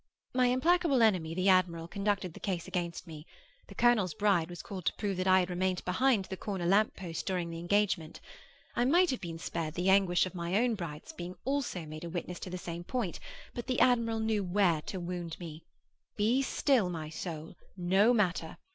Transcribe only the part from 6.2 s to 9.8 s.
the corner lamp post during the engagement. I might have been spared